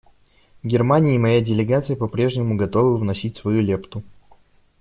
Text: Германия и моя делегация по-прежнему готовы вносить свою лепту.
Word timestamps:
Германия 0.63 1.13
и 1.13 1.19
моя 1.19 1.41
делегация 1.41 1.95
по-прежнему 1.95 2.55
готовы 2.57 2.97
вносить 2.97 3.37
свою 3.37 3.61
лепту. 3.61 4.01